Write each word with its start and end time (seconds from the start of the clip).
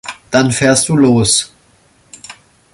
Dann 0.31 0.51
fährst 0.51 0.89
du 0.89 0.95
los 0.97 1.53